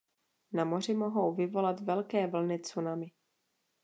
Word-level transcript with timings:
Na 0.53 0.65
moři 0.65 0.93
mohou 0.93 1.33
vyvolat 1.35 1.79
velké 1.81 2.27
vlny 2.27 2.59
tsunami. 2.59 3.11